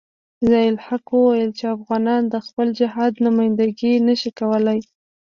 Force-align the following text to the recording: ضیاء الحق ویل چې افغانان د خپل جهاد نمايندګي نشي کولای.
ضیاء 0.47 0.67
الحق 0.73 1.07
ویل 1.13 1.51
چې 1.57 1.65
افغانان 1.77 2.21
د 2.27 2.35
خپل 2.47 2.67
جهاد 2.79 3.13
نمايندګي 3.25 3.93
نشي 4.07 4.31
کولای. 4.39 4.79